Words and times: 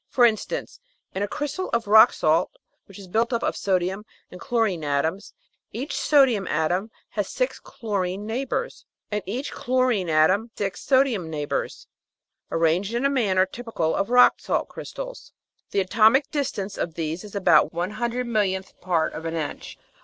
For 0.09 0.25
in 0.25 0.35
stance, 0.35 0.79
in 1.13 1.21
a 1.21 1.27
crystal 1.27 1.69
of 1.73 1.85
rock 1.85 2.11
salt, 2.11 2.49
which 2.85 2.97
is 2.97 3.05
built 3.07 3.31
up 3.31 3.43
of 3.43 3.55
sodium 3.55 4.03
and 4.31 4.41
chlorine 4.41 4.83
atoms, 4.83 5.35
each 5.73 5.95
sodium 5.95 6.47
atom 6.47 6.89
has 7.09 7.29
six 7.29 7.59
chlorine 7.59 8.25
neighbours, 8.25 8.87
and 9.11 9.21
each 9.27 9.51
chlorine 9.51 10.09
atom 10.09 10.49
six 10.57 10.81
sodium 10.81 11.29
neighbours, 11.29 11.85
arranged 12.49 12.95
in 12.95 13.05
a 13.05 13.11
manner 13.11 13.45
typical 13.45 13.93
of 13.95 14.09
rock 14.09 14.39
salt 14.39 14.69
crystals. 14.69 15.33
The 15.69 15.81
atomic 15.81 16.31
distance 16.31 16.79
of 16.79 16.95
these 16.95 17.23
is 17.23 17.35
about 17.35 17.71
one 17.71 17.91
hundred 17.91 18.25
millionth 18.25 18.81
part 18.81 19.13
of 19.13 19.25
an 19.25 19.35
inch. 19.35 19.77